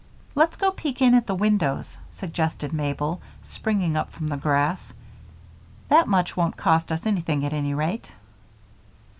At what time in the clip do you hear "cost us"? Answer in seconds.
6.57-7.05